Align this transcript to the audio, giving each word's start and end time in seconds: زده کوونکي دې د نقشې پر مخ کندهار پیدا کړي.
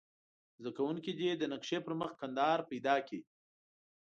زده 0.59 0.71
کوونکي 0.77 1.11
دې 1.19 1.29
د 1.37 1.43
نقشې 1.53 1.77
پر 1.85 1.93
مخ 1.99 2.11
کندهار 2.21 2.59
پیدا 2.71 2.95
کړي. 3.07 3.21